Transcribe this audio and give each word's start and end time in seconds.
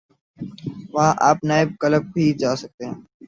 وہاں 0.93 1.13
آپ 1.29 1.37
night 1.43 1.69
club 1.81 2.03
بھی 2.13 2.25
جا 2.33 2.51
سکتے 2.55 2.83
ہیں۔ 2.85 2.97